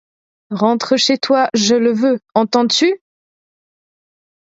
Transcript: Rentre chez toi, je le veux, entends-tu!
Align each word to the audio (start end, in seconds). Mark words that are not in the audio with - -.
Rentre 0.49 0.97
chez 0.97 1.19
toi, 1.19 1.47
je 1.53 1.75
le 1.75 1.93
veux, 1.93 2.19
entends-tu! 2.33 2.91